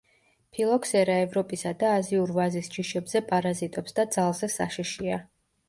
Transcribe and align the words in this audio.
ფილოქსერა 0.55 1.17
ევროპისა 1.25 1.73
და 1.83 1.91
აზიურ 1.99 2.33
ვაზის 2.39 2.71
ჯიშებზე 2.77 3.23
პარაზიტობს 3.29 3.99
და 4.03 4.09
ძალზე 4.19 4.53
საშიშია. 4.59 5.25